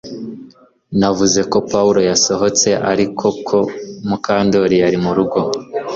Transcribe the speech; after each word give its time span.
Navuze 0.99 1.39
ko 1.51 1.57
Pawulo 1.71 1.99
yasohotse 2.09 2.69
ariko 2.91 3.25
ko 3.47 3.57
Mukandoli 4.07 4.75
yari 4.83 4.97
murugo 5.03 5.39